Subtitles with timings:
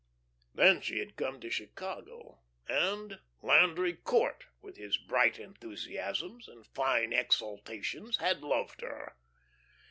[0.55, 7.13] '"Then she had come to Chicago, and Landry Court, with his bright enthusiasms and fine
[7.13, 9.15] exaltations had loved her.